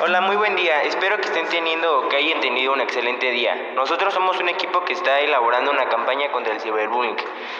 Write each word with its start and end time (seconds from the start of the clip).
Hola, 0.00 0.20
muy 0.20 0.36
buen 0.36 0.54
día. 0.54 0.84
Espero 0.84 1.16
que 1.16 1.26
estén 1.26 1.48
teniendo 1.48 1.98
o 1.98 2.08
que 2.08 2.18
hayan 2.18 2.38
tenido 2.38 2.72
un 2.72 2.80
excelente 2.80 3.32
día. 3.32 3.72
Nosotros 3.74 4.14
somos 4.14 4.38
un 4.38 4.48
equipo 4.48 4.84
que 4.84 4.92
está 4.92 5.18
elaborando 5.18 5.72
una 5.72 5.88
campaña 5.88 6.30
contra 6.30 6.52
el 6.52 6.60
ciberbullying. 6.60 7.16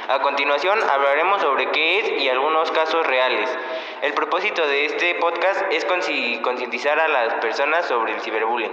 A 0.07 0.21
continuación 0.21 0.79
hablaremos 0.88 1.43
sobre 1.43 1.69
qué 1.72 1.98
es 1.98 2.22
y 2.22 2.29
algunos 2.29 2.71
casos 2.71 3.04
reales. 3.04 3.51
El 4.03 4.14
propósito 4.14 4.64
de 4.69 4.85
este 4.85 5.16
podcast 5.16 5.62
es 5.72 5.85
concientizar 5.85 7.01
a 7.01 7.09
las 7.09 7.35
personas 7.35 7.87
sobre 7.87 8.12
el 8.12 8.20
ciberbullying. 8.20 8.73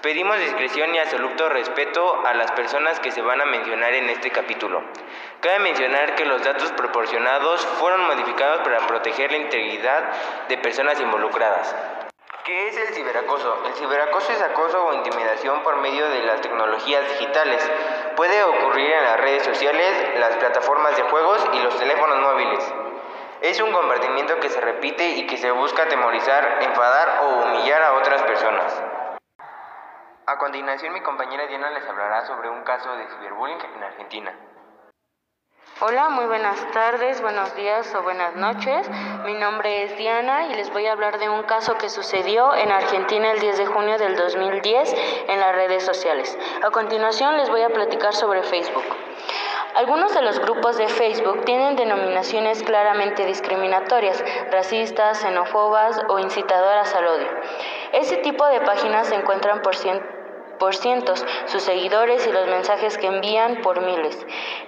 Pedimos 0.00 0.38
discreción 0.38 0.94
y 0.94 0.98
absoluto 0.98 1.50
respeto 1.50 2.24
a 2.24 2.32
las 2.32 2.52
personas 2.52 2.98
que 3.00 3.10
se 3.10 3.20
van 3.20 3.42
a 3.42 3.44
mencionar 3.44 3.92
en 3.92 4.08
este 4.08 4.30
capítulo. 4.30 4.82
Cabe 5.40 5.58
mencionar 5.58 6.14
que 6.14 6.24
los 6.24 6.42
datos 6.42 6.72
proporcionados 6.72 7.66
fueron 7.78 8.06
modificados 8.06 8.60
para 8.60 8.86
proteger 8.86 9.30
la 9.30 9.36
integridad 9.36 10.10
de 10.48 10.56
personas 10.56 10.98
involucradas. 11.00 11.76
¿Qué 12.44 12.66
es 12.66 12.76
el 12.76 12.88
ciberacoso? 12.92 13.62
El 13.66 13.74
ciberacoso 13.74 14.32
es 14.32 14.42
acoso 14.42 14.84
o 14.84 14.92
intimidación 14.94 15.62
por 15.62 15.76
medio 15.76 16.08
de 16.08 16.22
las 16.22 16.40
tecnologías 16.40 17.08
digitales. 17.10 17.70
Puede 18.16 18.42
ocurrir 18.42 18.90
en 18.90 19.04
las 19.04 19.20
redes 19.20 19.44
sociales, 19.44 20.18
las 20.18 20.34
plataformas 20.38 20.96
de 20.96 21.04
juegos 21.04 21.46
y 21.52 21.60
los 21.60 21.78
teléfonos 21.78 22.18
móviles. 22.18 22.74
Es 23.42 23.60
un 23.60 23.70
comportamiento 23.70 24.40
que 24.40 24.48
se 24.48 24.60
repite 24.60 25.10
y 25.10 25.26
que 25.28 25.36
se 25.36 25.52
busca 25.52 25.84
atemorizar, 25.84 26.64
enfadar 26.64 27.20
o 27.22 27.44
humillar 27.44 27.80
a 27.80 27.92
otras 27.94 28.20
personas. 28.24 28.82
A 30.26 30.38
continuación, 30.38 30.94
mi 30.94 31.00
compañera 31.00 31.46
Diana 31.46 31.70
les 31.70 31.88
hablará 31.88 32.26
sobre 32.26 32.48
un 32.48 32.64
caso 32.64 32.92
de 32.96 33.06
ciberbullying 33.06 33.60
en 33.76 33.82
Argentina. 33.84 34.51
Hola, 35.84 36.10
muy 36.10 36.26
buenas 36.26 36.64
tardes, 36.70 37.20
buenos 37.22 37.56
días 37.56 37.92
o 37.96 38.04
buenas 38.04 38.36
noches. 38.36 38.88
Mi 39.24 39.34
nombre 39.34 39.82
es 39.82 39.96
Diana 39.96 40.46
y 40.46 40.54
les 40.54 40.72
voy 40.72 40.86
a 40.86 40.92
hablar 40.92 41.18
de 41.18 41.28
un 41.28 41.42
caso 41.42 41.76
que 41.76 41.90
sucedió 41.90 42.54
en 42.54 42.70
Argentina 42.70 43.32
el 43.32 43.40
10 43.40 43.58
de 43.58 43.66
junio 43.66 43.98
del 43.98 44.14
2010 44.14 44.94
en 45.26 45.40
las 45.40 45.52
redes 45.56 45.84
sociales. 45.84 46.38
A 46.62 46.70
continuación 46.70 47.36
les 47.36 47.50
voy 47.50 47.62
a 47.62 47.70
platicar 47.70 48.14
sobre 48.14 48.44
Facebook. 48.44 48.84
Algunos 49.74 50.14
de 50.14 50.22
los 50.22 50.38
grupos 50.38 50.78
de 50.78 50.86
Facebook 50.86 51.44
tienen 51.44 51.74
denominaciones 51.74 52.62
claramente 52.62 53.26
discriminatorias, 53.26 54.22
racistas, 54.52 55.18
xenófobas 55.18 56.00
o 56.08 56.20
incitadoras 56.20 56.94
al 56.94 57.08
odio. 57.08 57.28
Ese 57.92 58.18
tipo 58.18 58.46
de 58.46 58.60
páginas 58.60 59.08
se 59.08 59.16
encuentran 59.16 59.62
por, 59.62 59.74
por 60.62 60.76
cientos, 60.76 61.26
sus 61.46 61.60
seguidores 61.64 62.24
y 62.24 62.30
los 62.30 62.46
mensajes 62.46 62.96
que 62.96 63.08
envían 63.08 63.62
por 63.62 63.80
miles. 63.80 64.24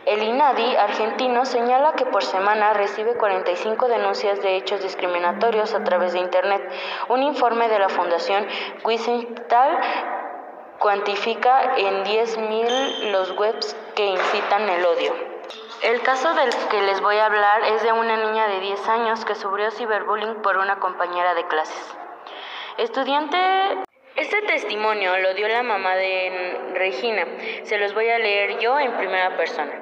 El 0.07 0.25
INADI 0.25 0.75
argentino 0.75 1.45
señala 1.45 1.93
que 1.93 2.05
por 2.05 2.25
semana 2.25 2.73
recibe 2.73 3.15
45 3.15 3.87
denuncias 3.87 4.43
de 4.43 4.57
hechos 4.57 4.83
discriminatorios 4.83 5.73
a 5.73 5.85
través 5.85 6.13
de 6.13 6.19
Internet. 6.19 6.69
Un 7.09 7.23
informe 7.23 7.69
de 7.69 7.79
la 7.79 7.89
Fundación 7.89 8.45
Wiesenthal 8.83 9.79
cuantifica 10.81 11.77
en 11.77 12.03
10.000 12.03 13.13
los 13.13 13.31
webs 13.39 13.77
que 13.95 14.07
incitan 14.07 14.69
el 14.69 14.85
odio. 14.85 15.13
El 15.85 16.03
caso 16.03 16.35
del 16.35 16.51
que 16.73 16.83
les 16.83 17.01
voy 17.03 17.19
a 17.19 17.27
hablar 17.27 17.63
es 17.67 17.85
de 17.85 17.93
una 17.93 18.17
niña 18.17 18.49
de 18.49 18.59
10 18.59 18.89
años 18.89 19.25
que 19.25 19.37
sufrió 19.37 19.71
ciberbullying 19.71 20.43
por 20.43 20.57
una 20.57 20.81
compañera 20.81 21.35
de 21.35 21.47
clases. 21.47 21.97
Estudiante 22.79 23.39
este 24.17 24.43
testimonio 24.43 25.19
lo 25.19 25.35
dio 25.35 25.49
la 25.49 25.65
mamá 25.65 25.97
de 25.97 26.57
Regina. 26.75 27.25
Se 27.65 27.79
los 27.79 27.95
voy 27.95 28.09
a 28.09 28.19
leer 28.19 28.61
yo 28.61 28.79
en 28.79 28.93
primera 28.93 29.37
persona. 29.37 29.73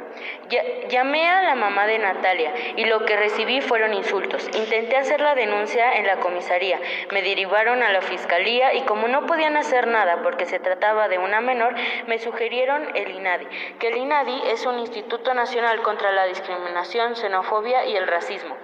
Llamé 0.89 1.29
a 1.29 1.43
la 1.43 1.55
mamá 1.55 1.87
de 1.87 1.99
Natalia 1.99 2.55
y 2.77 2.87
lo 2.87 3.05
que 3.05 3.17
recibí 3.17 3.61
fueron 3.61 3.93
insultos. 3.93 4.49
Intenté 4.55 4.97
hacer 4.97 5.21
la 5.21 5.35
denuncia 5.35 5.93
en 5.97 6.07
la 6.07 6.17
comisaría. 6.21 6.81
Me 7.13 7.21
derivaron 7.21 7.83
a 7.83 7.93
la 7.93 8.01
fiscalía 8.01 8.73
y 8.73 8.83
como 8.83 9.07
no 9.07 9.27
podían 9.27 9.59
hacer 9.59 9.87
nada 9.87 10.23
porque 10.23 10.47
se 10.47 10.59
trataba 10.59 11.09
de 11.09 11.19
una 11.19 11.43
menor, 11.43 11.75
me 12.07 12.19
sugirieron 12.19 12.89
el 12.95 13.11
INADI, 13.11 13.47
que 13.79 13.89
el 13.89 13.99
INADI 13.99 14.43
es 14.47 14.65
un 14.65 14.79
Instituto 14.79 15.35
Nacional 15.35 15.83
contra 15.83 16.11
la 16.11 16.25
Discriminación, 16.25 17.17
Xenofobia 17.17 17.85
y 17.85 17.97
el 17.97 18.07
Racismo. 18.07 18.57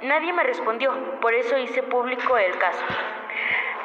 Nadie 0.00 0.32
me 0.32 0.44
respondió, 0.44 1.20
por 1.20 1.34
eso 1.34 1.58
hice 1.58 1.82
público 1.82 2.38
el 2.38 2.56
caso. 2.58 2.84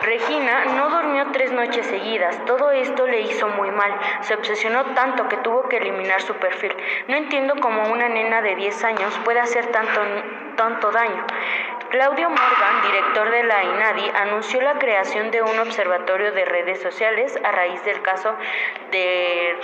Regina 0.02 0.66
no 0.66 0.90
durmió 0.90 1.28
tres 1.32 1.52
noches 1.52 1.86
seguidas. 1.86 2.44
Todo 2.46 2.72
esto 2.72 3.06
le 3.06 3.22
hizo 3.22 3.48
muy 3.50 3.70
mal. 3.70 3.94
Se 4.22 4.34
obsesionó 4.34 4.84
tanto 4.96 5.28
que 5.30 5.38
tuvo 5.38 5.70
que 5.70 5.78
eliminar 5.78 6.22
su 6.22 6.34
perfil. 6.36 6.76
No 7.08 7.16
entiendo 7.16 7.54
cómo 7.62 7.84
una 7.92 8.10
nena 8.10 8.42
de 8.42 8.56
10 8.56 8.84
años 8.84 9.20
puede 9.24 9.40
hacer 9.40 9.68
tanto, 9.68 10.02
tanto 10.56 10.92
daño. 10.92 11.24
Claudio 11.92 12.30
Morgan, 12.30 12.82
director 12.84 13.30
de 13.30 13.44
la 13.44 13.64
INADI, 13.64 14.12
anunció 14.16 14.62
la 14.62 14.80
creación 14.80 15.30
de 15.30 15.44
un 15.44 15.60
observatorio 15.60 16.32
de 16.32 16.46
redes 16.46 16.82
sociales 16.82 17.38
a 17.44 17.52
raíz 17.52 17.84
del 17.84 18.02
caso 18.02 18.36
de 18.92 19.56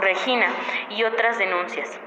Regina 0.00 0.46
y 0.90 1.04
otras 1.04 1.38
denuncias. 1.38 2.00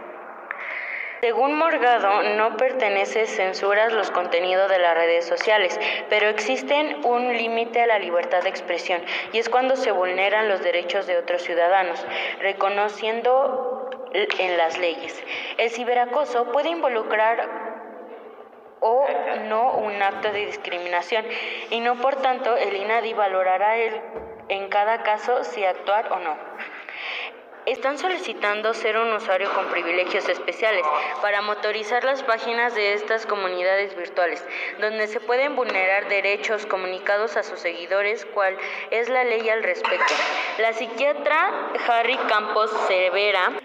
Según 1.22 1.54
Morgado, 1.54 2.24
no 2.36 2.58
pertenece 2.58 3.28
censuras 3.28 3.94
los 3.94 4.10
contenidos 4.10 4.68
de 4.72 4.80
las 4.80 4.96
redes 4.96 5.24
sociales, 5.28 5.80
pero 6.10 6.28
existen 6.28 7.06
un 7.06 7.38
límite 7.38 7.80
a 7.80 7.86
la 7.86 8.00
libertad 8.00 8.42
de 8.42 8.50
expresión 8.50 9.04
y 9.32 9.38
es 9.38 9.48
cuando 9.48 9.76
se 9.76 9.92
vulneran 9.92 10.50
los 10.50 10.64
derechos 10.64 11.06
de 11.06 11.20
otros 11.20 11.44
ciudadanos, 11.44 12.04
reconociendo 12.40 13.88
en 14.14 14.58
las 14.58 14.80
leyes. 14.80 15.24
El 15.60 15.70
ciberacoso 15.70 16.52
puede 16.52 16.70
involucrar 16.70 17.48
o 18.80 19.06
no 19.48 19.74
un 19.74 20.02
acto 20.02 20.32
de 20.32 20.48
discriminación 20.48 21.24
y 21.70 21.82
no 21.82 21.98
por 21.98 22.16
tanto 22.16 22.58
el 22.58 22.76
INADI 22.76 23.14
valorará 23.14 23.78
el, 23.78 24.02
en 24.50 24.70
cada 24.70 25.04
caso 25.04 25.44
si 25.44 25.64
actuar 25.64 26.12
o 26.14 26.18
no. 26.18 26.51
Están 27.68 28.00
solicitando 28.00 28.74
ser 28.74 28.98
un 28.98 29.14
usuario 29.14 29.54
con 29.54 29.68
privilegios 29.68 30.28
especiales 30.28 30.84
para 31.22 31.44
motorizar 31.44 32.04
las 32.04 32.24
páginas 32.24 32.74
de 32.74 32.94
estas 32.94 33.28
comunidades 33.28 33.96
virtuales, 33.96 34.44
donde 34.80 35.08
se 35.08 35.20
pueden 35.20 35.56
vulnerar 35.56 36.10
derechos 36.10 36.66
comunicados 36.66 37.38
a 37.38 37.44
sus 37.44 37.60
seguidores, 37.60 38.26
cual 38.26 38.58
es 38.90 39.10
la 39.10 39.24
ley 39.24 39.48
al 39.48 39.62
respecto. 39.62 40.14
La 40.58 40.74
psiquiatra 40.74 41.72
Harry 41.88 42.18
Campos 42.28 42.72
Severa 42.88 43.61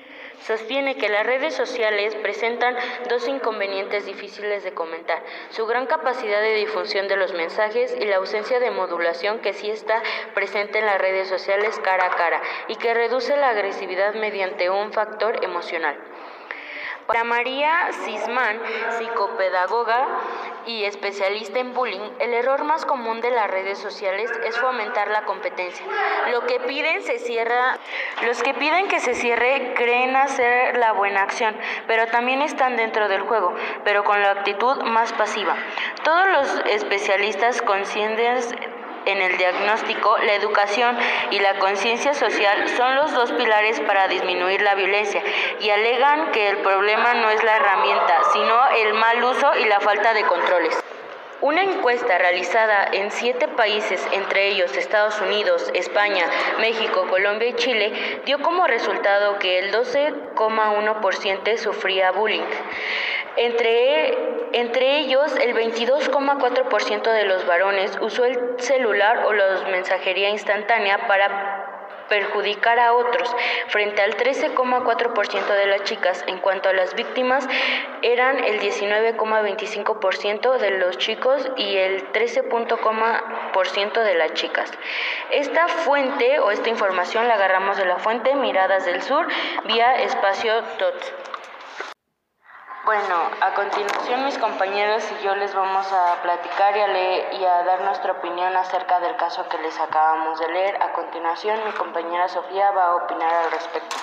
Sostiene 0.47 0.97
que 0.97 1.09
las 1.09 1.27
redes 1.27 1.57
sociales 1.57 2.15
presentan 2.23 2.77
dos 3.09 3.27
inconvenientes 3.27 4.07
difíciles 4.07 4.63
de 4.63 4.73
comentar, 4.75 5.21
su 5.51 5.67
gran 5.67 5.87
capacidad 5.87 6.41
de 6.41 6.55
difusión 6.55 7.09
de 7.09 7.17
los 7.17 7.33
mensajes 7.33 7.93
y 7.99 8.05
la 8.05 8.19
ausencia 8.19 8.61
de 8.61 8.71
modulación 8.71 9.41
que 9.41 9.55
sí 9.55 9.69
está 9.69 10.01
presente 10.35 10.79
en 10.79 10.87
las 10.87 10.99
redes 10.99 11.29
sociales 11.29 11.81
cara 11.83 12.07
a 12.07 12.11
cara 12.11 12.41
y 12.69 12.77
que 12.77 12.95
reduce 12.95 13.37
la 13.37 13.49
agresividad 13.49 14.15
mediante 14.15 14.71
un 14.71 14.93
factor 14.93 15.45
emocional. 15.45 15.99
Para 17.09 17.25
María 17.25 17.93
Sisman, 18.05 18.61
psicopedagoga 18.99 20.07
y 20.67 20.85
especialista 20.85 21.59
en 21.61 21.75
bullying, 21.75 22.11
el 22.19 22.35
error 22.35 22.65
más 22.65 22.85
común 22.85 23.21
de 23.21 23.31
las 23.31 23.51
redes 23.51 23.79
sociales 23.79 24.31
es 24.45 24.59
fomentar 24.59 25.09
la 25.09 25.23
competencia. 25.23 25.87
Lo 26.33 26.47
que 26.47 26.61
piden 26.61 27.03
se 27.03 27.19
cierra, 27.19 27.79
los 28.25 28.43
que 28.43 28.53
piden 28.55 28.89
que 28.89 29.01
se 29.01 29.15
cierre 29.15 29.75
creen 29.75 30.17
hacer 30.17 30.77
la 30.77 30.93
buena 30.93 31.23
acción, 31.23 31.57
pero 31.87 32.07
también 32.09 32.43
están 32.43 32.77
dentro 32.77 33.09
del 33.09 33.23
juego, 33.23 33.55
pero 33.85 34.05
con 34.05 34.21
la 34.21 34.33
actitud 34.33 34.83
más 34.83 35.13
pasiva. 35.13 35.57
Todos 36.05 36.27
los 36.29 36.65
especialistas 36.67 37.63
conscientes 37.63 38.55
en 39.07 39.23
el 39.23 39.37
diagnóstico, 39.39 40.19
la 40.19 40.35
educación 40.35 40.99
y 41.31 41.39
la 41.39 41.59
conciencia 41.59 42.13
social 42.13 42.69
son 42.77 42.97
los 42.97 43.13
dos 43.13 43.33
pilares 43.33 43.81
para 43.81 44.09
disminuir 44.09 44.61
la 44.63 44.75
violencia 44.75 45.23
y 45.61 45.71
alegan 45.71 46.33
que 46.33 46.51
el 46.51 46.59
problema 46.59 47.15
no 47.15 47.31
es 47.31 47.43
la 47.43 47.57
herramienta, 47.57 48.19
sino 48.33 48.69
el 48.77 48.95
mal 48.95 49.25
uso 49.25 49.57
y 49.57 49.65
la 49.65 49.81
falta 49.81 50.13
de 50.13 50.25
controles. 50.25 50.77
Una 51.43 51.63
encuesta 51.63 52.17
realizada 52.17 52.89
en 52.93 53.11
siete 53.11 53.47
países, 53.47 54.05
entre 54.13 54.49
ellos 54.49 54.75
Estados 54.75 55.21
Unidos, 55.21 55.71
España, 55.75 56.25
México, 56.61 57.07
Colombia 57.11 57.49
y 57.49 57.55
Chile, 57.55 58.23
dio 58.25 58.41
como 58.41 58.67
resultado 58.67 59.39
que 59.39 59.59
el 59.59 59.71
12,1% 59.71 61.59
sufría 61.59 62.11
bullying. 62.11 62.43
Entre, 63.37 64.17
entre 64.53 64.99
ellos, 65.01 65.35
el 65.37 65.55
22,4% 65.55 67.13
de 67.13 67.25
los 67.25 67.47
varones 67.47 67.99
usó 68.01 68.25
el 68.25 68.39
celular 68.59 69.25
o 69.27 69.33
la 69.33 69.69
mensajería 69.71 70.31
instantánea 70.31 71.07
para 71.07 71.75
perjudicar 72.09 72.79
a 72.79 72.93
otros, 72.95 73.35
frente 73.69 74.01
al 74.03 74.17
13,4% 74.17 75.47
de 75.47 75.67
las 75.67 75.83
chicas. 75.85 76.25
En 76.27 76.39
cuanto 76.39 76.69
a 76.69 76.73
las 76.73 76.95
víctimas, 76.95 77.49
eran 78.03 78.43
el 78.45 78.61
19,25% 78.61 80.59
de 80.59 80.71
los 80.79 80.99
chicos 80.99 81.51
y 81.57 81.77
el 81.77 82.13
13,% 82.13 84.03
de 84.03 84.15
las 84.15 84.35
chicas. 84.35 84.73
Esta 85.31 85.69
fuente 85.69 86.39
o 86.39 86.51
esta 86.51 86.69
información 86.69 87.29
la 87.29 87.35
agarramos 87.35 87.77
de 87.77 87.85
la 87.85 87.99
fuente 87.99 88.35
Miradas 88.35 88.85
del 88.87 89.03
Sur 89.03 89.27
vía 89.65 90.03
espacio 90.03 90.63
Bueno, 92.87 93.17
a 93.41 93.53
continuación 93.55 94.25
mis 94.27 94.39
compañeros 94.39 95.03
y 95.11 95.25
yo 95.25 95.35
les 95.35 95.53
vamos 95.53 95.93
a 95.93 96.23
platicar 96.23 96.77
y 96.77 96.81
a, 96.81 96.87
leer, 96.87 97.35
y 97.35 97.45
a 97.45 97.65
dar 97.65 97.81
nuestra 97.81 98.13
opinión 98.13 98.57
acerca 98.57 99.01
del 99.01 99.17
caso 99.17 99.49
que 99.49 99.59
les 99.59 99.77
acabamos 99.81 100.39
de 100.39 100.49
leer. 100.53 100.81
A 100.81 100.93
continuación 100.93 101.65
mi 101.65 101.73
compañera 101.73 102.29
Sofía 102.29 102.71
va 102.71 102.85
a 102.85 102.95
opinar 102.95 103.35
al 103.35 103.51
respecto. 103.51 103.97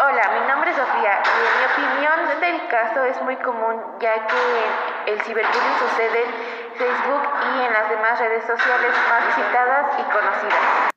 Hola, 0.00 0.30
mi 0.34 0.48
nombre 0.48 0.72
es 0.72 0.76
Sofía 0.78 1.22
y 1.22 1.46
en 1.46 1.60
mi 1.60 1.94
opinión 1.94 2.40
del 2.40 2.66
caso 2.66 3.04
es 3.04 3.22
muy 3.22 3.36
común 3.36 3.80
ya 4.00 4.26
que 4.26 5.12
el 5.12 5.22
ciberbullying 5.22 5.78
sucede 5.78 6.24
en 6.24 6.74
Facebook 6.74 7.22
y 7.54 7.62
en 7.66 7.72
las 7.72 7.88
demás 7.88 8.18
redes 8.18 8.44
sociales 8.44 8.92
más 9.10 9.26
visitadas 9.28 9.92
y 10.00 10.02
conocidas. 10.10 10.90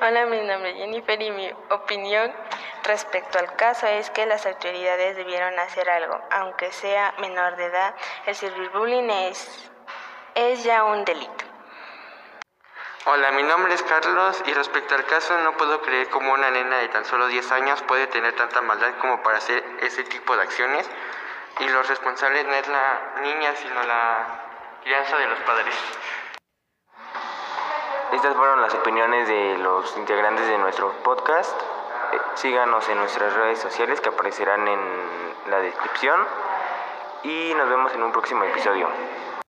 Hola, 0.00 0.24
mi 0.24 0.40
nombre 0.40 0.70
es 0.70 0.76
Jennifer 0.78 1.20
y 1.20 1.30
mi 1.32 1.52
opinión 1.68 2.32
respecto 2.88 3.38
al 3.38 3.54
caso 3.54 3.86
es 3.86 4.10
que 4.10 4.26
las 4.26 4.44
autoridades 4.46 5.14
debieron 5.14 5.56
hacer 5.60 5.88
algo. 5.88 6.20
Aunque 6.32 6.72
sea 6.72 7.14
menor 7.18 7.54
de 7.56 7.66
edad, 7.66 7.94
el 8.26 8.34
ciberbullying 8.34 9.10
es, 9.10 9.70
es 10.34 10.64
ya 10.64 10.82
un 10.84 11.04
delito. 11.04 11.44
Hola, 13.04 13.30
mi 13.32 13.42
nombre 13.42 13.74
es 13.74 13.82
Carlos 13.82 14.42
y 14.46 14.52
respecto 14.54 14.94
al 14.94 15.04
caso 15.04 15.38
no 15.38 15.56
puedo 15.56 15.80
creer 15.82 16.08
cómo 16.08 16.32
una 16.32 16.50
nena 16.50 16.78
de 16.78 16.88
tan 16.88 17.04
solo 17.04 17.26
10 17.26 17.52
años 17.52 17.82
puede 17.82 18.06
tener 18.06 18.34
tanta 18.34 18.60
maldad 18.62 18.94
como 19.00 19.22
para 19.22 19.38
hacer 19.38 19.62
ese 19.80 20.04
tipo 20.04 20.34
de 20.36 20.42
acciones 20.42 20.90
y 21.60 21.68
los 21.68 21.88
responsables 21.88 22.46
no 22.46 22.54
es 22.54 22.68
la 22.68 23.00
niña 23.22 23.54
sino 23.56 23.82
la 23.84 24.80
crianza 24.82 25.16
de 25.16 25.26
los 25.26 25.38
padres. 25.40 25.74
Estas 28.12 28.34
fueron 28.34 28.62
las 28.62 28.74
opiniones 28.74 29.28
de 29.28 29.58
los 29.58 29.96
integrantes 29.96 30.46
de 30.46 30.58
nuestro 30.58 30.92
podcast. 31.02 31.77
Síganos 32.34 32.88
en 32.88 32.98
nuestras 32.98 33.34
redes 33.34 33.58
sociales 33.58 34.00
que 34.00 34.08
aparecerán 34.08 34.66
en 34.68 34.80
la 35.50 35.58
descripción 35.60 36.20
y 37.22 37.52
nos 37.54 37.68
vemos 37.68 37.92
en 37.94 38.02
un 38.02 38.12
próximo 38.12 38.44
episodio. 38.44 38.88